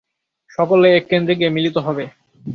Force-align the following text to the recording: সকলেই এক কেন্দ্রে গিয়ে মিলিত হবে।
সকলেই 0.51 0.93
এক 0.93 1.05
কেন্দ্রে 1.07 1.33
গিয়ে 1.35 1.49
মিলিত 1.49 1.77
হবে। 1.77 2.05